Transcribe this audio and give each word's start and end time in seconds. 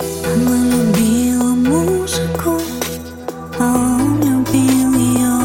Мы 0.00 0.56
любил 0.70 1.56
музыку, 1.56 2.60
а 3.58 3.74
он 3.74 4.20
любил 4.20 4.92
ее. 4.94 5.40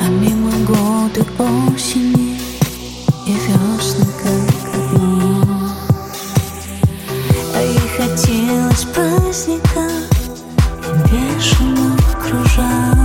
А 0.00 0.08
мимо 0.08 0.50
осени 1.38 2.38
и 3.26 3.32
весны. 3.32 4.08
А 7.54 7.60
ей 7.60 7.88
хотелось 7.96 8.84
праздника 8.94 9.88
и 10.84 11.10
бешено 11.10 11.96
кружать. 12.22 12.97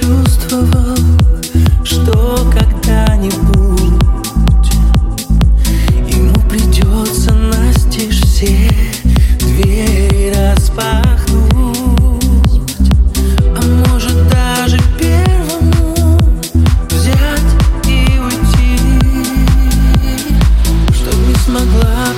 Чувствовал, 0.00 0.96
что 1.84 2.50
когда-нибудь 2.52 4.02
Ему 6.08 6.34
придется 6.48 7.32
настежь 7.32 8.20
все 8.20 8.70
двери 9.40 10.32
распахнуть. 10.34 11.46
А 13.56 13.62
может 13.88 14.28
даже 14.28 14.78
первому 14.98 16.18
взять 16.90 17.50
и 17.86 18.18
уйти 18.18 18.78
Чтоб 20.92 21.14
не 21.26 21.34
смогла 21.44 22.15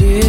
его 0.00 0.25